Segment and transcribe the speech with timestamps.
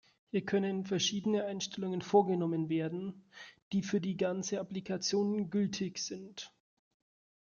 [0.31, 3.23] Hier können verschiedene Einstellungen vorgenommen werden,
[3.71, 6.51] die für die ganze Applikation gültig sind.